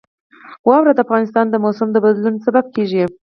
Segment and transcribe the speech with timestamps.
[0.67, 3.03] واوره د افغانستان د موسم د بدلون سبب کېږي.